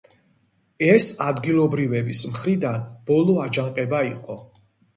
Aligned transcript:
ეს 0.93 1.05
ადგილობრივების 1.25 2.23
მხრიდან 2.33 2.89
ბოლო 3.13 3.39
აჯანყება 3.47 4.05
იყო. 4.13 4.43